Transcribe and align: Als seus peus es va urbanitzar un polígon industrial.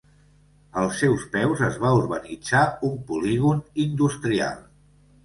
Als 0.83 0.93
seus 1.01 1.25
peus 1.35 1.61
es 1.67 1.77
va 1.83 1.91
urbanitzar 1.97 2.63
un 2.89 2.97
polígon 3.11 3.61
industrial. 3.85 4.57